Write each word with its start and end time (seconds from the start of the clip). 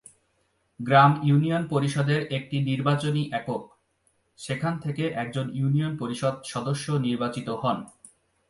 গ্রাম 0.79 1.11
union 1.23 1.63
পরিষদের 1.67 2.21
একটি 2.31 2.57
নির্বাচনী 2.61 3.23
একক, 3.31 3.63
যেখান 4.39 4.73
থেকে 4.79 5.03
একজন 5.15 5.45
ইউনিয়ন 5.53 5.93
পরিষদ 5.97 6.35
সদস্য 6.43 6.85
নির্বাচিত 7.05 7.47
হন। 7.61 7.77